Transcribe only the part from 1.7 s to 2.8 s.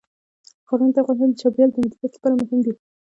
د مدیریت لپاره مهم دي.